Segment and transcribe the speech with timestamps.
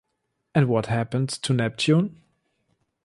[0.55, 2.23] And what happens to Neptune?